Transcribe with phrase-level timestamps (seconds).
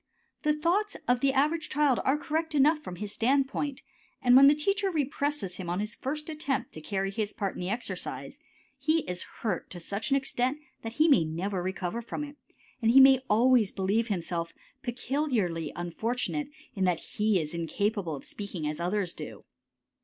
[0.41, 3.83] The thoughts of the average child are correct enough from his standpoint,
[4.19, 7.61] and when the teacher represses him on his first attempt to carry his part in
[7.61, 8.39] the exercise,
[8.79, 12.35] he is hurt to such an extent that he may never recover from it,
[12.81, 18.65] and he may always believe himself peculiarly unfortunate in that he is incapable of speaking
[18.67, 19.43] as others do.